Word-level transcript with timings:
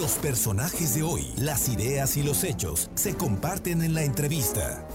Los 0.00 0.12
personajes 0.12 0.94
de 0.94 1.02
hoy, 1.02 1.30
las 1.36 1.68
ideas 1.68 2.16
y 2.16 2.22
los 2.22 2.42
hechos 2.42 2.90
se 2.94 3.18
comparten 3.18 3.82
en 3.82 3.92
la 3.92 4.02
entrevista. 4.02 4.88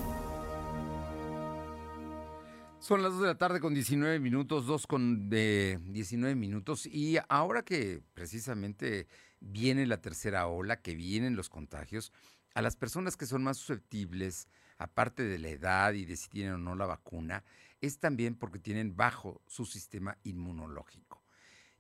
Son 2.80 3.04
las 3.04 3.12
2 3.12 3.22
de 3.22 3.28
la 3.28 3.38
tarde 3.38 3.60
con 3.60 3.76
19 3.76 4.20
minutos, 4.20 4.66
2 4.66 4.88
con 4.88 5.30
de 5.30 5.80
19 5.90 6.34
minutos. 6.34 6.88
Y 6.88 7.18
ahora 7.30 7.62
que 7.62 8.02
precisamente 8.16 9.06
viene 9.40 9.86
la 9.86 10.02
tercera 10.02 10.48
ola, 10.48 10.82
que 10.82 10.96
vienen 10.96 11.36
los 11.36 11.50
contagios, 11.50 12.12
a 12.56 12.64
las 12.64 12.76
personas 12.76 13.16
que 13.16 13.28
son 13.28 13.44
más 13.44 13.58
susceptibles, 13.58 14.48
aparte 14.80 15.22
de 15.22 15.38
la 15.38 15.50
edad 15.50 15.94
y 15.94 16.06
de 16.06 16.18
si 16.18 16.30
tienen 16.30 16.54
o 16.54 16.58
no 16.58 16.76
la 16.76 16.88
vacuna, 16.88 17.44
es 17.80 18.00
también 18.00 18.34
porque 18.34 18.58
tienen 18.58 18.96
bajo 18.96 19.40
su 19.46 19.66
sistema 19.66 20.18
inmunológico. 20.24 21.15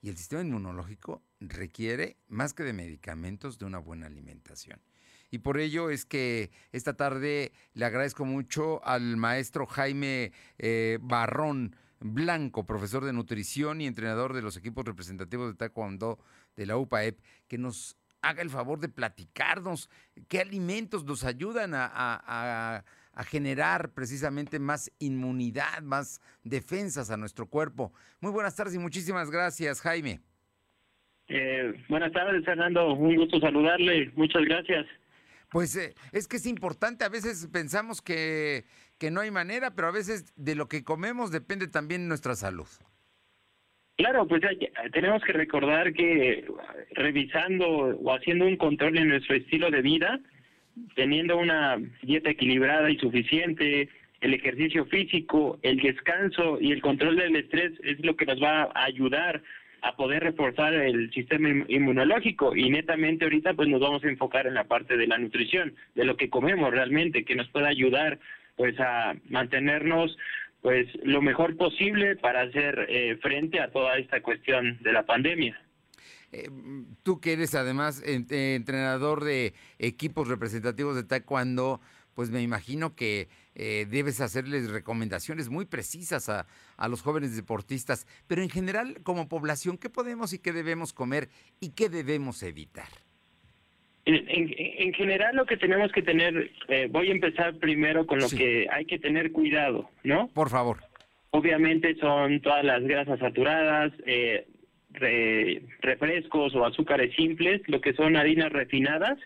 Y 0.05 0.09
el 0.09 0.17
sistema 0.17 0.43
inmunológico 0.43 1.23
requiere, 1.39 2.19
más 2.27 2.53
que 2.53 2.61
de 2.61 2.73
medicamentos, 2.73 3.57
de 3.57 3.65
una 3.65 3.79
buena 3.79 4.05
alimentación. 4.05 4.79
Y 5.31 5.39
por 5.39 5.57
ello 5.57 5.89
es 5.89 6.05
que 6.05 6.51
esta 6.71 6.93
tarde 6.93 7.53
le 7.73 7.85
agradezco 7.85 8.23
mucho 8.23 8.85
al 8.85 9.17
maestro 9.17 9.65
Jaime 9.65 10.31
eh, 10.59 10.99
Barrón 11.01 11.75
Blanco, 11.99 12.67
profesor 12.67 13.03
de 13.03 13.13
nutrición 13.13 13.81
y 13.81 13.87
entrenador 13.87 14.33
de 14.33 14.43
los 14.43 14.57
equipos 14.57 14.85
representativos 14.85 15.47
de 15.47 15.55
Taekwondo 15.55 16.19
de 16.55 16.67
la 16.67 16.77
UPAEP, 16.77 17.19
que 17.47 17.57
nos 17.57 17.97
haga 18.21 18.43
el 18.43 18.51
favor 18.51 18.79
de 18.79 18.89
platicarnos 18.89 19.89
qué 20.27 20.39
alimentos 20.39 21.03
nos 21.03 21.23
ayudan 21.23 21.71
a 21.73 22.85
generar 23.23 23.91
precisamente 23.93 24.59
más 24.59 24.91
inmunidad, 24.99 25.81
más 25.81 26.21
defensas 26.43 27.09
a 27.09 27.17
nuestro 27.17 27.47
cuerpo. 27.47 27.93
Muy 28.19 28.31
buenas 28.31 28.55
tardes 28.55 28.75
y 28.75 28.79
muchísimas 28.79 29.31
gracias, 29.31 29.81
Jaime. 29.81 30.19
Eh, 31.27 31.73
buenas 31.89 32.11
tardes, 32.11 32.43
Fernando. 32.45 32.93
Un 32.93 33.15
gusto 33.15 33.39
saludarle. 33.39 34.11
Muchas 34.15 34.43
gracias. 34.43 34.85
Pues 35.49 35.75
eh, 35.75 35.95
es 36.11 36.27
que 36.27 36.37
es 36.37 36.45
importante, 36.45 37.05
a 37.05 37.09
veces 37.09 37.47
pensamos 37.51 38.01
que, 38.01 38.65
que 38.97 39.11
no 39.11 39.21
hay 39.21 39.31
manera, 39.31 39.71
pero 39.71 39.87
a 39.87 39.91
veces 39.91 40.33
de 40.35 40.55
lo 40.55 40.67
que 40.67 40.83
comemos 40.83 41.31
depende 41.31 41.67
también 41.67 42.07
nuestra 42.07 42.35
salud. 42.35 42.67
Claro, 43.97 44.27
pues 44.27 44.41
tenemos 44.91 45.23
que 45.23 45.31
recordar 45.31 45.93
que 45.93 46.45
revisando 46.91 47.65
o 47.65 48.13
haciendo 48.13 48.45
un 48.45 48.57
control 48.57 48.97
en 48.97 49.07
nuestro 49.07 49.35
estilo 49.35 49.71
de 49.71 49.81
vida, 49.81 50.19
teniendo 50.95 51.37
una 51.37 51.77
dieta 52.01 52.29
equilibrada 52.29 52.89
y 52.89 52.97
suficiente, 52.97 53.89
el 54.21 54.33
ejercicio 54.33 54.85
físico, 54.85 55.59
el 55.61 55.77
descanso 55.77 56.57
y 56.59 56.71
el 56.71 56.81
control 56.81 57.15
del 57.15 57.35
estrés 57.35 57.73
es 57.83 57.99
lo 58.03 58.15
que 58.15 58.25
nos 58.25 58.41
va 58.41 58.63
a 58.63 58.85
ayudar 58.85 59.41
a 59.81 59.95
poder 59.95 60.23
reforzar 60.23 60.73
el 60.73 61.11
sistema 61.11 61.49
inmunológico 61.67 62.55
y 62.55 62.69
netamente 62.69 63.25
ahorita 63.25 63.53
pues 63.53 63.69
nos 63.69 63.79
vamos 63.79 64.03
a 64.03 64.09
enfocar 64.09 64.47
en 64.47 64.55
la 64.55 64.63
parte 64.63 64.97
de 64.97 65.05
la 65.05 65.19
nutrición, 65.19 65.75
de 65.93 66.05
lo 66.05 66.17
que 66.17 66.29
comemos 66.29 66.71
realmente, 66.71 67.23
que 67.23 67.35
nos 67.35 67.47
pueda 67.49 67.67
ayudar 67.67 68.17
pues 68.55 68.79
a 68.79 69.13
mantenernos 69.29 70.17
pues 70.61 70.87
lo 71.03 71.21
mejor 71.21 71.55
posible 71.55 72.15
para 72.15 72.41
hacer 72.41 72.87
eh, 72.89 73.17
frente 73.21 73.59
a 73.59 73.69
toda 73.69 73.97
esta 73.99 74.21
cuestión 74.21 74.79
de 74.81 74.91
la 74.91 75.05
pandemia. 75.05 75.61
Eh, 76.35 76.49
tú 77.03 77.21
que 77.21 77.33
eres 77.33 77.55
además 77.55 78.03
eh, 78.05 78.55
entrenador 78.55 79.23
de 79.23 79.53
equipos 79.79 80.27
representativos 80.27 80.95
de 80.95 81.05
taekwondo, 81.05 81.79
pues 82.13 82.29
me 82.29 82.41
imagino 82.41 82.93
que 82.93 83.29
eh, 83.55 83.85
debes 83.89 84.19
hacerles 84.19 84.69
recomendaciones 84.69 85.47
muy 85.47 85.65
precisas 85.65 86.27
a, 86.27 86.45
los 86.89 87.01
jóvenes 87.01 87.37
deportistas, 87.37 88.05
pero 88.27 88.41
en 88.41 88.49
general 88.49 88.97
como 89.03 89.29
población, 89.29 89.77
¿qué 89.77 89.89
podemos 89.89 90.33
y 90.33 90.39
qué 90.39 90.51
debemos 90.51 90.91
comer 90.91 91.29
y 91.61 91.69
qué 91.69 91.87
debemos 91.87 92.43
evitar? 92.43 92.89
En, 94.05 94.93
general 94.93 95.35
lo 95.35 95.45
que 95.45 95.57
tenemos 95.57 95.91
que 95.91 96.03
tener, 96.03 96.51
voy 96.91 97.09
a 97.09 97.11
empezar 97.11 97.57
primero 97.57 98.05
con 98.05 98.19
lo 98.19 98.29
que 98.29 98.67
hay 98.71 98.85
que 98.85 98.99
tener 98.99 99.31
cuidado, 99.31 99.89
¿no? 100.03 100.27
Por 100.27 100.49
favor. 100.49 100.83
Obviamente 101.31 101.95
son 101.95 102.39
todas 102.39 102.63
las 102.63 102.81
grasas 102.83 103.19
saturadas, 103.19 103.91
eh, 104.05 104.47
refrescos 105.81 106.55
o 106.55 106.65
azúcares 106.65 107.15
simples, 107.15 107.61
lo 107.67 107.81
que 107.81 107.93
son 107.93 108.15
harinas 108.15 108.51
refinadas, 108.51 109.17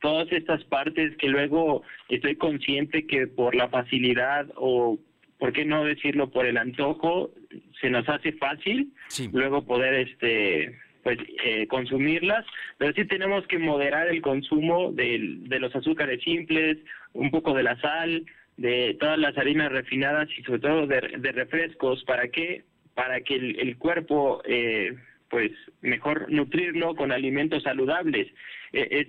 todas 0.00 0.30
estas 0.32 0.62
partes 0.64 1.16
que 1.16 1.28
luego 1.28 1.82
estoy 2.08 2.36
consciente 2.36 3.06
que 3.06 3.26
por 3.26 3.54
la 3.54 3.68
facilidad 3.68 4.46
o, 4.56 4.98
¿por 5.38 5.52
qué 5.52 5.64
no 5.64 5.84
decirlo, 5.84 6.30
por 6.30 6.46
el 6.46 6.56
antojo, 6.56 7.30
se 7.80 7.90
nos 7.90 8.08
hace 8.08 8.32
fácil 8.32 8.92
luego 9.32 9.64
poder 9.64 9.94
este 9.94 10.78
pues 11.02 11.20
eh, 11.44 11.68
consumirlas, 11.68 12.44
pero 12.78 12.92
sí 12.92 13.04
tenemos 13.04 13.46
que 13.46 13.60
moderar 13.60 14.08
el 14.08 14.20
consumo 14.20 14.90
de, 14.90 15.36
de 15.38 15.60
los 15.60 15.72
azúcares 15.76 16.20
simples, 16.24 16.78
un 17.12 17.30
poco 17.30 17.54
de 17.54 17.62
la 17.62 17.80
sal, 17.80 18.24
de 18.56 18.96
todas 18.98 19.16
las 19.16 19.38
harinas 19.38 19.70
refinadas 19.70 20.28
y 20.36 20.42
sobre 20.42 20.58
todo 20.58 20.86
de, 20.88 21.00
refrescos, 21.00 22.02
¿para 22.04 22.26
qué? 22.28 22.64
Para 22.94 23.20
que 23.20 23.36
el, 23.36 23.60
el 23.60 23.76
cuerpo 23.76 24.42
eh, 24.46 24.96
pues 25.28 25.52
mejor 25.80 26.30
nutrirlo 26.30 26.94
con 26.94 27.12
alimentos 27.12 27.62
saludables. 27.62 28.28
E, 28.72 28.88
es 28.90 29.08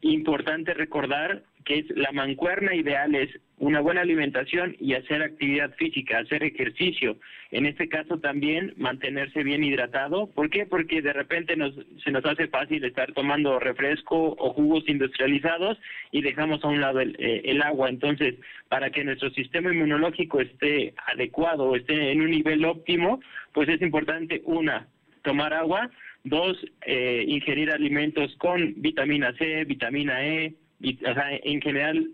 importante 0.00 0.74
recordar 0.74 1.42
que 1.64 1.80
es 1.80 1.90
la 1.90 2.12
mancuerna 2.12 2.74
ideal 2.74 3.14
es 3.14 3.30
una 3.58 3.80
buena 3.80 4.00
alimentación 4.00 4.74
y 4.80 4.94
hacer 4.94 5.22
actividad 5.22 5.74
física, 5.74 6.18
hacer 6.18 6.42
ejercicio. 6.42 7.18
En 7.50 7.66
este 7.66 7.88
caso 7.88 8.18
también 8.18 8.72
mantenerse 8.78 9.42
bien 9.42 9.62
hidratado. 9.62 10.28
¿Por 10.28 10.48
qué? 10.48 10.64
Porque 10.64 11.02
de 11.02 11.12
repente 11.12 11.56
nos, 11.56 11.74
se 12.02 12.10
nos 12.10 12.24
hace 12.24 12.48
fácil 12.48 12.82
estar 12.84 13.12
tomando 13.12 13.58
refresco 13.58 14.34
o 14.38 14.52
jugos 14.54 14.88
industrializados 14.88 15.78
y 16.10 16.22
dejamos 16.22 16.64
a 16.64 16.68
un 16.68 16.80
lado 16.80 17.00
el, 17.00 17.16
eh, 17.18 17.42
el 17.44 17.60
agua. 17.60 17.90
Entonces, 17.90 18.36
para 18.68 18.90
que 18.90 19.04
nuestro 19.04 19.28
sistema 19.30 19.72
inmunológico 19.72 20.40
esté 20.40 20.94
adecuado, 21.12 21.76
esté 21.76 22.12
en 22.12 22.22
un 22.22 22.30
nivel 22.30 22.64
óptimo, 22.64 23.20
pues 23.52 23.68
es 23.68 23.82
importante 23.82 24.40
una, 24.44 24.88
tomar 25.22 25.54
agua. 25.54 25.90
Dos, 26.24 26.56
eh, 26.86 27.24
ingerir 27.26 27.70
alimentos 27.70 28.34
con 28.36 28.74
vitamina 28.76 29.32
C, 29.38 29.64
vitamina 29.64 30.22
E, 30.24 30.54
o 30.82 31.14
sea, 31.14 31.30
en 31.42 31.60
general 31.62 32.08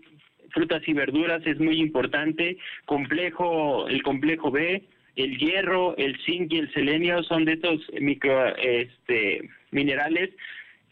frutas 0.51 0.81
y 0.87 0.93
verduras 0.93 1.45
es 1.45 1.59
muy 1.59 1.79
importante. 1.79 2.57
Complejo, 2.85 3.87
el 3.89 4.01
complejo 4.03 4.49
B, 4.49 4.83
el 5.15 5.37
hierro, 5.37 5.95
el 5.97 6.17
zinc 6.25 6.51
y 6.53 6.59
el 6.59 6.71
selenio 6.73 7.23
son 7.23 7.45
de 7.45 7.53
estos 7.53 7.81
micro 7.99 8.55
este, 8.55 9.49
minerales 9.71 10.29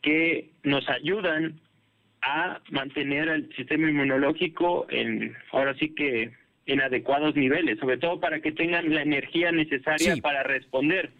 que 0.01 0.49
nos 0.63 0.87
ayudan 0.89 1.59
a 2.21 2.59
mantener 2.71 3.27
el 3.27 3.55
sistema 3.55 3.89
inmunológico 3.89 4.87
en, 4.89 5.35
ahora 5.51 5.75
sí 5.75 5.93
que 5.93 6.31
en 6.65 6.81
adecuados 6.81 7.35
niveles, 7.35 7.79
sobre 7.79 7.97
todo 7.97 8.19
para 8.19 8.39
que 8.39 8.51
tengan 8.51 8.93
la 8.93 9.03
energía 9.03 9.51
necesaria 9.51 10.17
para 10.17 10.43
responder. 10.43 11.11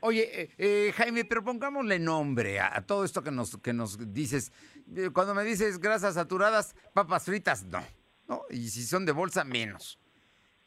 Oye, 0.00 0.42
eh, 0.42 0.50
eh, 0.58 0.92
Jaime, 0.96 1.24
pero 1.24 1.42
pongámosle 1.42 1.98
nombre 1.98 2.60
a, 2.60 2.80
todo 2.86 3.04
esto 3.04 3.22
que 3.22 3.30
nos, 3.30 3.56
que 3.58 3.72
nos 3.72 4.12
dices. 4.12 4.52
Eh, 4.94 5.10
cuando 5.12 5.34
me 5.34 5.42
dices 5.42 5.78
grasas 5.80 6.14
saturadas, 6.14 6.76
papas 6.94 7.24
fritas, 7.24 7.64
no. 7.64 7.82
¿no? 8.28 8.42
Y 8.50 8.68
si 8.68 8.84
son 8.84 9.04
de 9.04 9.12
bolsa, 9.12 9.42
menos. 9.42 9.98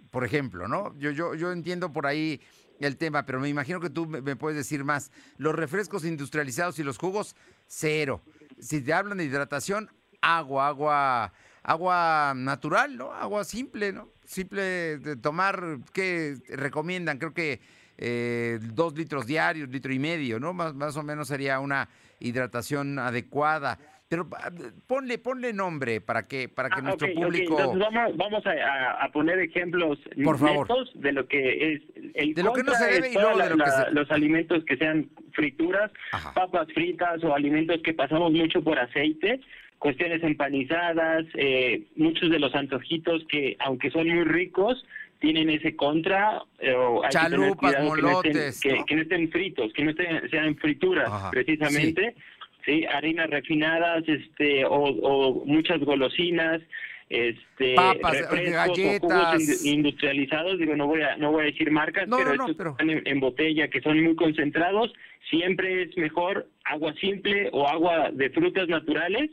Por 0.09 0.25
ejemplo, 0.25 0.67
¿no? 0.67 0.97
Yo, 0.97 1.11
yo, 1.11 1.35
yo 1.35 1.51
entiendo 1.53 1.93
por 1.93 2.07
ahí 2.07 2.41
el 2.79 2.97
tema, 2.97 3.25
pero 3.25 3.39
me 3.39 3.47
imagino 3.47 3.79
que 3.79 3.89
tú 3.89 4.05
me, 4.05 4.35
puedes 4.35 4.57
decir 4.57 4.83
más. 4.83 5.11
Los 5.37 5.55
refrescos 5.55 6.03
industrializados 6.03 6.79
y 6.79 6.83
los 6.83 6.97
jugos, 6.97 7.35
cero. 7.67 8.21
Si 8.59 8.81
te 8.81 8.93
hablan 8.93 9.19
de 9.19 9.25
hidratación, 9.25 9.89
agua, 10.19 10.67
agua, 10.67 11.33
agua 11.63 12.33
natural, 12.35 12.97
¿no? 12.97 13.13
Agua 13.13 13.45
simple, 13.45 13.93
¿no? 13.93 14.09
Simple 14.25 14.97
de 14.97 15.15
tomar, 15.15 15.79
¿qué 15.93 16.37
recomiendan? 16.49 17.17
Creo 17.17 17.33
que 17.33 17.61
eh, 18.03 18.57
dos 18.73 18.97
litros 18.97 19.27
diarios, 19.27 19.69
litro 19.69 19.93
y 19.93 19.99
medio, 19.99 20.39
¿no? 20.39 20.53
Más, 20.53 20.73
más 20.73 20.97
o 20.97 21.03
menos 21.03 21.27
sería 21.27 21.59
una 21.59 21.87
hidratación 22.19 22.97
adecuada. 22.97 23.77
Pero 24.09 24.27
ah, 24.33 24.51
ponle, 24.87 25.19
ponle 25.19 25.53
nombre 25.53 26.01
para 26.01 26.27
que, 26.27 26.49
para 26.49 26.69
que 26.69 26.79
ah, 26.79 26.81
nuestro 26.81 27.13
público. 27.13 27.55
vamos, 27.55 28.17
vamos 28.17 28.43
a, 28.45 29.07
poner 29.13 29.39
ejemplos 29.39 29.99
Por 30.21 30.37
favor. 30.37 30.67
de 30.95 31.11
lo 31.13 31.27
que 31.27 31.73
es 31.73 31.81
el 32.15 32.33
de 32.33 32.43
lo 32.43 32.51
que 32.51 32.63
no 32.63 32.73
se 32.73 32.91
debe 32.91 33.09
y 33.09 33.15
de 33.15 33.21
lo 33.21 33.63
que 33.63 33.71
se... 33.71 33.91
los 33.91 34.11
alimentos 34.11 34.65
que 34.65 34.75
sean 34.75 35.09
frituras, 35.31 35.91
papas 36.33 36.67
fritas 36.73 37.23
o 37.23 37.33
alimentos 37.33 37.81
que 37.83 37.93
pasamos 37.93 38.33
mucho 38.33 38.61
por 38.61 38.79
aceite, 38.79 39.39
cuestiones 39.79 40.21
empanizadas, 40.23 41.25
eh, 41.35 41.87
muchos 41.95 42.29
de 42.29 42.39
los 42.39 42.53
antojitos 42.53 43.23
que 43.29 43.55
aunque 43.59 43.91
son 43.91 44.09
muy 44.09 44.25
ricos 44.25 44.83
tienen 45.21 45.49
ese 45.51 45.75
contra 45.75 46.41
eh, 46.59 46.73
o 46.73 47.01
chalupas, 47.09 47.81
molotes, 47.83 48.59
que, 48.59 48.95
no 48.95 49.01
estén, 49.03 49.29
fritos, 49.31 49.71
que 49.71 49.83
no 49.85 49.91
estén, 49.91 50.29
sean 50.29 50.55
frituras 50.57 51.09
precisamente, 51.31 52.15
sí. 52.65 52.83
harinas 52.85 53.29
refinadas, 53.29 54.03
este 54.09 54.65
o, 54.65 55.43
muchas 55.45 55.79
golosinas, 55.79 56.59
este 57.09 57.75
Papas, 57.75 58.29
galletas. 58.31 58.99
jugos 58.99 59.63
in- 59.65 59.73
industrializados, 59.79 60.57
digo 60.57 60.75
no 60.75 60.87
voy 60.87 61.01
a 61.03 61.15
no 61.17 61.31
voy 61.31 61.43
a 61.43 61.45
decir 61.45 61.69
marcas, 61.69 62.07
No, 62.07 62.17
pero 62.17 62.29
no, 62.31 62.35
no, 62.35 62.43
estos 62.45 62.57
pero- 62.57 62.71
están 62.71 62.89
en, 62.89 63.01
en 63.05 63.19
botella 63.19 63.67
que 63.69 63.81
son 63.81 64.01
muy 64.03 64.15
concentrados, 64.15 64.91
siempre 65.29 65.83
es 65.83 65.95
mejor 65.97 66.47
agua 66.65 66.93
simple 66.99 67.49
o 67.53 67.67
agua 67.67 68.09
de 68.11 68.29
frutas 68.31 68.67
naturales. 68.67 69.29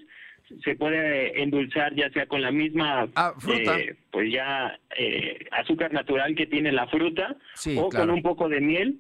Se 0.65 0.75
puede 0.77 1.43
endulzar 1.43 1.95
ya 1.95 2.11
sea 2.11 2.27
con 2.27 2.41
la 2.43 2.51
misma 2.51 3.09
Ah, 3.15 3.33
fruta. 3.39 3.79
eh, 3.79 3.95
pues 4.11 4.33
ya 4.33 4.79
eh, 4.97 5.39
azúcar 5.53 5.93
natural 5.93 6.35
que 6.35 6.47
tiene 6.47 6.73
la 6.73 6.87
fruta 6.89 7.37
Sí, 7.55 7.77
o 7.79 7.89
claro. 7.89 8.07
con 8.07 8.15
un 8.17 8.23
poco 8.23 8.49
de 8.49 8.61
miel 8.61 8.99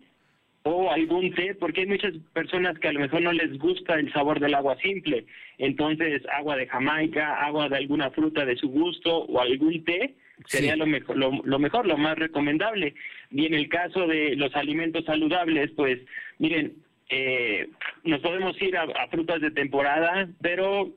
o 0.64 0.90
algún 0.90 1.32
té, 1.34 1.54
porque 1.54 1.82
hay 1.82 1.86
muchas 1.86 2.12
personas 2.34 2.78
que 2.78 2.88
a 2.88 2.92
lo 2.92 3.00
mejor 3.00 3.22
no 3.22 3.32
les 3.32 3.56
gusta 3.58 3.94
el 3.94 4.12
sabor 4.12 4.38
del 4.40 4.54
agua 4.54 4.76
simple. 4.82 5.24
Entonces, 5.56 6.20
agua 6.30 6.56
de 6.56 6.66
Jamaica, 6.66 7.36
agua 7.46 7.68
de 7.70 7.76
alguna 7.76 8.10
fruta 8.10 8.44
de 8.44 8.56
su 8.56 8.68
gusto 8.68 9.20
o 9.24 9.40
algún 9.40 9.82
té 9.84 10.14
sería 10.46 10.74
Sí. 10.74 10.78
lo 10.78 10.86
mejor, 10.86 11.16
lo, 11.16 11.30
lo 11.44 11.58
mejor, 11.58 11.86
lo 11.86 11.96
más 11.96 12.18
recomendable. 12.18 12.94
Y 13.30 13.46
en 13.46 13.54
el 13.54 13.68
caso 13.68 14.06
de 14.06 14.36
los 14.36 14.54
alimentos 14.54 15.04
saludables, 15.06 15.70
pues, 15.74 16.00
miren, 16.38 16.74
eh, 17.08 17.68
nos 18.04 18.20
podemos 18.20 18.60
ir 18.60 18.76
a, 18.76 18.82
a 18.82 19.08
frutas 19.08 19.40
de 19.40 19.50
temporada, 19.50 20.28
pero, 20.42 20.90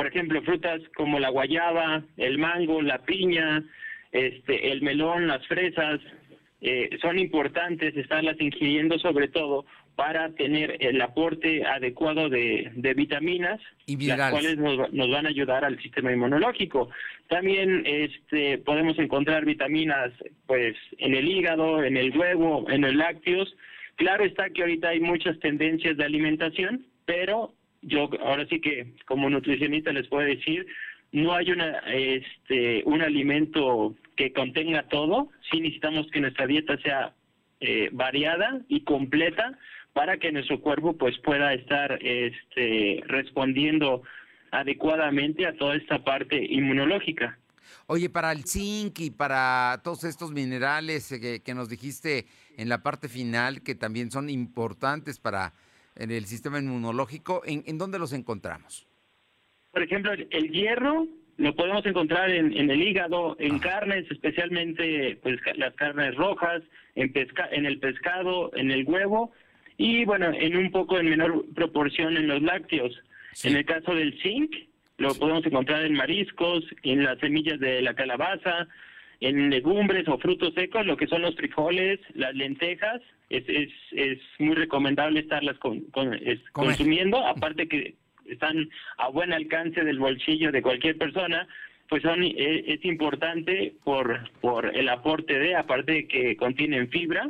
por 0.00 0.06
ejemplo, 0.06 0.40
frutas 0.40 0.80
como 0.96 1.20
la 1.20 1.28
guayaba, 1.28 2.02
el 2.16 2.38
mango, 2.38 2.80
la 2.80 3.00
piña, 3.00 3.62
este, 4.12 4.72
el 4.72 4.80
melón, 4.80 5.26
las 5.26 5.46
fresas, 5.46 6.00
eh, 6.62 6.88
son 7.02 7.18
importantes 7.18 7.94
estarlas 7.94 8.40
ingiriendo 8.40 8.98
sobre 8.98 9.28
todo 9.28 9.66
para 9.96 10.30
tener 10.30 10.78
el 10.80 11.02
aporte 11.02 11.66
adecuado 11.66 12.30
de, 12.30 12.72
de 12.76 12.94
vitaminas, 12.94 13.60
Y 13.84 13.98
las 14.06 14.30
cuales 14.30 14.56
nos, 14.56 14.90
nos 14.90 15.10
van 15.10 15.26
a 15.26 15.28
ayudar 15.28 15.66
al 15.66 15.78
sistema 15.82 16.10
inmunológico. 16.10 16.88
También 17.28 17.82
este, 17.84 18.56
podemos 18.56 18.98
encontrar 18.98 19.44
vitaminas 19.44 20.12
pues 20.46 20.76
en 20.96 21.12
el 21.12 21.28
hígado, 21.28 21.84
en 21.84 21.98
el 21.98 22.16
huevo, 22.16 22.64
en 22.70 22.80
los 22.80 22.94
lácteos. 22.94 23.54
Claro 23.96 24.24
está 24.24 24.48
que 24.48 24.62
ahorita 24.62 24.88
hay 24.88 25.00
muchas 25.00 25.38
tendencias 25.40 25.98
de 25.98 26.06
alimentación, 26.06 26.86
pero 27.04 27.52
yo 27.82 28.10
ahora 28.24 28.46
sí 28.48 28.60
que 28.60 28.94
como 29.06 29.30
nutricionista 29.30 29.92
les 29.92 30.08
puedo 30.08 30.26
decir, 30.26 30.66
no 31.12 31.34
hay 31.34 31.50
una 31.50 31.78
este 31.88 32.82
un 32.84 33.02
alimento 33.02 33.96
que 34.16 34.32
contenga 34.32 34.84
todo, 34.88 35.30
sí 35.50 35.60
necesitamos 35.60 36.06
que 36.12 36.20
nuestra 36.20 36.46
dieta 36.46 36.76
sea 36.78 37.14
eh, 37.60 37.88
variada 37.92 38.60
y 38.68 38.84
completa 38.84 39.58
para 39.92 40.18
que 40.18 40.32
nuestro 40.32 40.60
cuerpo 40.60 40.96
pues 40.96 41.18
pueda 41.18 41.52
estar 41.52 41.98
este 42.02 43.02
respondiendo 43.06 44.02
adecuadamente 44.52 45.46
a 45.46 45.56
toda 45.56 45.76
esta 45.76 46.04
parte 46.04 46.44
inmunológica. 46.44 47.38
Oye, 47.86 48.08
para 48.08 48.32
el 48.32 48.44
zinc 48.44 48.98
y 49.00 49.10
para 49.10 49.80
todos 49.84 50.04
estos 50.04 50.32
minerales 50.32 51.10
eh, 51.12 51.20
que, 51.20 51.40
que 51.40 51.54
nos 51.54 51.68
dijiste 51.68 52.26
en 52.56 52.68
la 52.68 52.82
parte 52.82 53.08
final, 53.08 53.62
que 53.62 53.74
también 53.74 54.10
son 54.10 54.28
importantes 54.28 55.18
para 55.18 55.54
en 56.00 56.10
el 56.10 56.24
sistema 56.26 56.58
inmunológico, 56.58 57.42
¿en, 57.44 57.62
en 57.66 57.78
dónde 57.78 57.98
los 57.98 58.12
encontramos? 58.12 58.86
Por 59.72 59.82
ejemplo, 59.82 60.12
el- 60.12 60.50
hierro 60.50 61.06
lo 61.36 61.54
podemos 61.54 61.84
encontrar 61.86 62.30
en, 62.30 62.54
en 62.56 62.70
el 62.70 62.82
hígado, 62.82 63.36
en 63.38 63.52
Ajá. 63.56 63.60
carnes, 63.80 64.10
especialmente 64.10 65.18
pues 65.22 65.38
las 65.56 65.74
carnes 65.74 66.14
rojas, 66.16 66.62
en 66.96 67.12
pesca, 67.12 67.48
en 67.50 67.64
el 67.66 67.78
pescado, 67.78 68.50
en 68.56 68.70
el 68.70 68.84
huevo 68.84 69.32
y 69.78 70.04
bueno, 70.04 70.30
en 70.34 70.56
un 70.56 70.70
poco 70.70 70.98
en 70.98 71.08
menor 71.08 71.46
proporción 71.54 72.16
en 72.16 72.26
los 72.28 72.42
lácteos. 72.42 72.92
Sí. 73.32 73.48
En 73.48 73.56
el 73.56 73.64
caso 73.64 73.94
del 73.94 74.20
zinc, 74.20 74.50
lo 74.98 75.14
podemos 75.14 75.46
encontrar 75.46 75.82
en 75.86 75.94
mariscos, 75.94 76.62
en 76.82 77.04
las 77.04 77.18
semillas 77.20 77.58
de 77.58 77.80
la 77.80 77.94
calabaza, 77.94 78.68
en 79.20 79.50
legumbres 79.50 80.08
o 80.08 80.18
frutos 80.18 80.54
secos, 80.54 80.86
lo 80.86 80.96
que 80.96 81.06
son 81.06 81.22
los 81.22 81.36
frijoles, 81.36 82.00
las 82.14 82.34
lentejas, 82.34 83.00
es, 83.28 83.44
es, 83.48 83.68
es 83.92 84.18
muy 84.38 84.54
recomendable 84.56 85.20
estarlas 85.20 85.58
con, 85.58 85.80
con- 85.90 86.14
es- 86.14 86.40
consumiendo, 86.52 87.18
aparte 87.26 87.68
que 87.68 87.94
están 88.26 88.68
a 88.98 89.08
buen 89.08 89.32
alcance 89.32 89.84
del 89.84 89.98
bolsillo 89.98 90.50
de 90.52 90.62
cualquier 90.62 90.96
persona, 90.96 91.46
pues 91.88 92.02
son 92.02 92.22
eh, 92.22 92.64
es 92.66 92.84
importante 92.84 93.74
por 93.84 94.30
por 94.40 94.74
el 94.76 94.88
aporte 94.88 95.38
de, 95.38 95.54
aparte 95.56 95.92
de 95.92 96.08
que 96.08 96.36
contienen 96.36 96.88
fibra, 96.88 97.28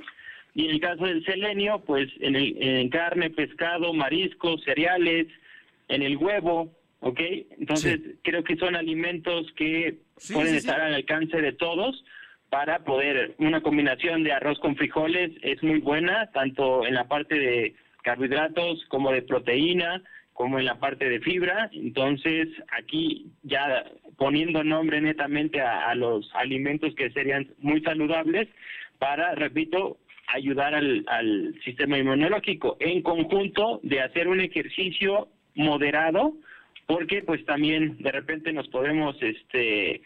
y 0.55 0.67
en 0.67 0.71
el 0.73 0.81
caso 0.81 1.05
del 1.07 1.25
selenio, 1.25 1.83
pues 1.87 2.09
en, 2.21 2.37
el, 2.37 2.57
en 2.63 2.89
carne, 2.91 3.31
pescado, 3.31 3.93
mariscos, 3.95 4.63
cereales, 4.65 5.27
en 5.89 6.03
el 6.03 6.17
huevo, 6.17 6.73
¿ok? 7.01 7.21
Entonces 7.59 8.01
creo 8.23 8.45
que 8.45 8.57
son 8.57 8.77
alimentos 8.77 9.47
que 9.57 9.99
Sí, 10.17 10.35
pueden 10.35 10.53
sí. 10.53 10.59
estar 10.59 10.81
al 10.81 10.95
alcance 10.95 11.41
de 11.41 11.53
todos 11.53 12.05
para 12.51 12.81
poder, 12.85 13.35
una 13.39 13.61
combinación 13.63 14.23
de 14.25 14.33
arroz 14.33 14.59
con 14.59 14.77
frijoles 14.77 15.31
es 15.43 15.63
muy 15.63 15.79
buena, 15.81 16.31
tanto 16.33 16.85
en 16.87 16.95
la 16.95 17.07
parte 17.09 17.37
de 17.39 17.75
carbohidratos 18.03 18.85
como 18.89 19.13
de 19.13 19.23
proteína, 19.23 20.03
como 20.33 20.59
en 20.59 20.65
la 20.65 20.79
parte 20.81 21.09
de 21.09 21.21
fibra. 21.21 21.71
Entonces, 21.73 22.49
aquí 22.77 23.27
ya 23.45 23.85
poniendo 24.17 24.65
nombre 24.65 25.01
netamente 25.01 25.61
a, 25.61 25.89
a 25.91 25.95
los 25.95 26.29
alimentos 26.35 26.95
que 26.97 27.11
serían 27.11 27.49
muy 27.59 27.81
saludables 27.83 28.49
para, 28.99 29.35
repito, 29.37 29.99
ayudar 30.27 30.75
al, 30.75 31.05
al 31.09 31.55
sistema 31.65 31.99
inmunológico 31.99 32.77
en 32.81 33.03
conjunto 33.03 33.81
de 33.85 34.01
hacer 34.01 34.29
un 34.29 34.41
ejercicio 34.41 35.29
moderado 35.55 36.35
porque 36.91 37.23
pues 37.23 37.45
también 37.47 37.97
de 37.99 38.11
repente 38.11 38.53
nos 38.53 38.67
podemos 38.69 39.15
este 39.21 40.03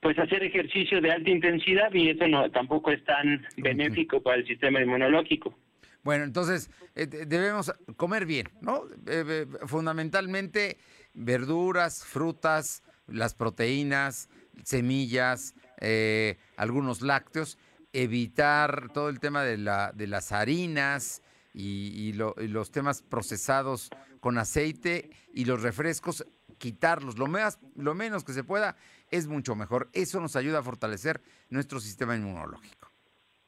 pues 0.00 0.18
hacer 0.18 0.42
ejercicio 0.42 1.00
de 1.00 1.12
alta 1.12 1.30
intensidad 1.30 1.92
y 1.92 2.10
eso 2.10 2.26
no 2.26 2.50
tampoco 2.50 2.90
es 2.90 3.04
tan 3.04 3.46
benéfico 3.56 4.20
para 4.20 4.36
el 4.38 4.46
sistema 4.46 4.80
inmunológico. 4.80 5.56
Bueno, 6.02 6.24
entonces 6.24 6.70
eh, 6.96 7.06
de- 7.06 7.24
debemos 7.26 7.72
comer 7.96 8.26
bien, 8.26 8.48
¿no? 8.60 8.84
Eh, 9.06 9.24
eh, 9.28 9.46
fundamentalmente 9.66 10.78
verduras, 11.14 12.04
frutas, 12.04 12.82
las 13.06 13.34
proteínas, 13.34 14.28
semillas, 14.64 15.54
eh, 15.80 16.36
algunos 16.56 17.00
lácteos, 17.02 17.58
evitar 17.92 18.92
todo 18.92 19.08
el 19.08 19.20
tema 19.20 19.42
de, 19.44 19.56
la, 19.58 19.92
de 19.94 20.06
las 20.08 20.32
harinas 20.32 21.22
y, 21.54 21.88
y 22.08 22.12
lo- 22.12 22.34
y 22.40 22.48
los 22.48 22.70
temas 22.70 23.02
procesados 23.02 23.90
con 24.20 24.38
aceite 24.38 25.10
y 25.32 25.44
los 25.44 25.62
refrescos, 25.62 26.26
quitarlos. 26.58 27.18
Lo, 27.18 27.26
más, 27.26 27.58
lo 27.76 27.94
menos 27.94 28.24
que 28.24 28.32
se 28.32 28.44
pueda 28.44 28.76
es 29.10 29.26
mucho 29.28 29.54
mejor. 29.54 29.88
Eso 29.92 30.20
nos 30.20 30.36
ayuda 30.36 30.58
a 30.58 30.62
fortalecer 30.62 31.20
nuestro 31.50 31.80
sistema 31.80 32.16
inmunológico. 32.16 32.90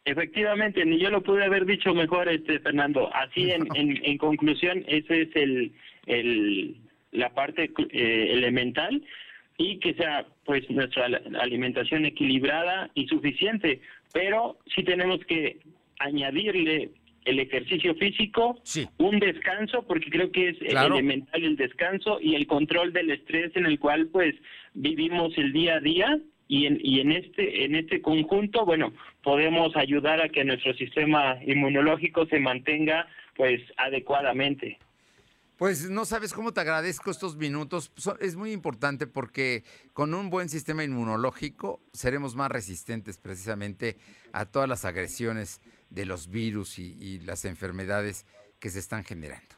Efectivamente, 0.04 0.84
ni 0.84 0.98
yo 0.98 1.10
lo 1.10 1.22
pude 1.22 1.44
haber 1.44 1.66
dicho 1.66 1.92
mejor, 1.94 2.28
este 2.28 2.58
Fernando. 2.60 3.14
Así, 3.14 3.50
en, 3.50 3.66
en, 3.76 4.04
en 4.04 4.18
conclusión, 4.18 4.84
ese 4.88 5.22
es 5.22 5.28
el, 5.36 5.72
el 6.06 6.80
la 7.12 7.34
parte 7.34 7.70
eh, 7.90 8.28
elemental 8.32 9.04
y 9.58 9.78
que 9.80 9.92
sea 9.94 10.26
pues 10.44 10.68
nuestra 10.70 11.06
al- 11.06 11.36
alimentación 11.36 12.06
equilibrada 12.06 12.90
y 12.94 13.06
suficiente. 13.08 13.80
Pero 14.12 14.58
sí 14.74 14.82
tenemos 14.84 15.20
que 15.26 15.60
añadirle 15.98 16.90
el 17.30 17.40
ejercicio 17.40 17.94
físico, 17.94 18.60
Sí. 18.62 18.86
un 18.98 19.18
descanso, 19.18 19.84
porque 19.86 20.10
creo 20.10 20.30
que 20.30 20.50
es 20.50 20.58
Claro. 20.58 20.94
elemental 20.94 21.42
el 21.42 21.56
descanso 21.56 22.18
y 22.20 22.34
el 22.34 22.46
control 22.46 22.92
del 22.92 23.10
estrés 23.10 23.54
en 23.56 23.66
el 23.66 23.78
cual 23.78 24.08
pues 24.08 24.34
vivimos 24.74 25.36
el 25.38 25.52
día 25.52 25.76
a 25.76 25.80
día 25.80 26.18
y 26.48 26.66
en, 26.66 26.78
y 26.82 27.00
en 27.00 27.12
este 27.12 27.64
en 27.64 27.74
este 27.76 28.02
conjunto, 28.02 28.66
bueno, 28.66 28.92
podemos 29.22 29.74
ayudar 29.76 30.20
a 30.20 30.28
que 30.28 30.44
nuestro 30.44 30.74
sistema 30.74 31.36
inmunológico 31.46 32.26
se 32.26 32.38
mantenga 32.40 33.06
pues 33.36 33.60
adecuadamente. 33.76 34.78
Pues 35.56 35.90
no 35.90 36.06
sabes 36.06 36.32
cómo 36.32 36.52
te 36.54 36.60
agradezco 36.62 37.10
estos 37.10 37.36
minutos. 37.36 37.92
Es 38.20 38.34
muy 38.34 38.50
importante 38.52 39.06
porque 39.06 39.62
con 39.92 40.14
un 40.14 40.30
buen 40.30 40.48
sistema 40.48 40.84
inmunológico 40.84 41.80
seremos 41.92 42.34
más 42.34 42.50
resistentes 42.50 43.18
precisamente 43.18 43.96
a 44.32 44.46
todas 44.46 44.68
las 44.70 44.86
agresiones 44.86 45.60
de 45.90 46.06
los 46.06 46.28
virus 46.30 46.78
y, 46.78 46.96
y 47.00 47.18
las 47.20 47.44
enfermedades 47.44 48.26
que 48.58 48.70
se 48.70 48.78
están 48.78 49.04
generando. 49.04 49.56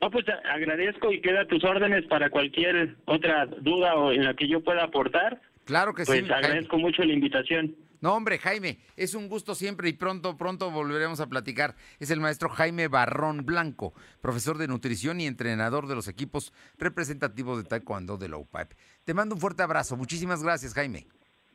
No, 0.00 0.10
pues 0.10 0.24
agradezco 0.28 1.12
y 1.12 1.20
queda 1.20 1.42
a 1.42 1.46
tus 1.46 1.62
órdenes 1.64 2.04
para 2.06 2.28
cualquier 2.30 2.96
otra 3.04 3.46
duda 3.46 3.94
o 3.94 4.12
en 4.12 4.24
la 4.24 4.34
que 4.34 4.48
yo 4.48 4.62
pueda 4.62 4.84
aportar. 4.84 5.40
Claro 5.64 5.94
que 5.94 6.04
Pues 6.04 6.18
sí. 6.20 6.24
Jaime. 6.26 6.34
agradezco 6.46 6.76
mucho 6.78 7.04
la 7.04 7.12
invitación. 7.12 7.76
No, 8.00 8.14
hombre, 8.16 8.36
Jaime, 8.38 8.80
es 8.96 9.14
un 9.14 9.28
gusto 9.28 9.54
siempre 9.54 9.88
y 9.88 9.92
pronto, 9.92 10.36
pronto 10.36 10.72
volveremos 10.72 11.20
a 11.20 11.28
platicar. 11.28 11.76
Es 12.00 12.10
el 12.10 12.18
maestro 12.18 12.48
Jaime 12.48 12.88
Barrón 12.88 13.46
Blanco, 13.46 13.94
profesor 14.20 14.58
de 14.58 14.66
nutrición 14.66 15.20
y 15.20 15.26
entrenador 15.28 15.86
de 15.86 15.94
los 15.94 16.08
equipos 16.08 16.52
representativos 16.78 17.62
de 17.62 17.68
Taekwondo 17.68 18.16
de 18.16 18.28
la 18.28 18.38
UPAP. 18.38 18.72
Te 19.04 19.14
mando 19.14 19.36
un 19.36 19.40
fuerte 19.40 19.62
abrazo. 19.62 19.96
Muchísimas 19.96 20.42
gracias, 20.42 20.74
Jaime. 20.74 21.06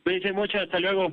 Cuídense 0.04 0.32
mucho, 0.32 0.58
hasta 0.58 0.80
luego. 0.80 1.12